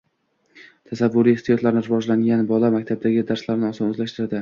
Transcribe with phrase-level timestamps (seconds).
[0.93, 4.39] Tasavvuriy hissiyotlari rivojlangan bola maktabdagi darslarni oson o‘zlashtiradi.